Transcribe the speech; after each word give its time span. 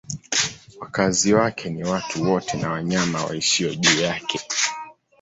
Wakazi 0.79 1.33
wake 1.33 1.69
ni 1.69 1.83
watu 1.83 2.23
wote 2.23 2.57
na 2.57 2.71
wanyama 2.71 3.25
waishio 3.25 3.75
juu 3.75 4.01
yake. 4.01 4.39